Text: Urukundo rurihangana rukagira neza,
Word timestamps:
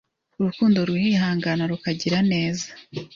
Urukundo 0.39 0.77
rurihangana 0.87 1.63
rukagira 1.71 2.19
neza, 2.31 2.67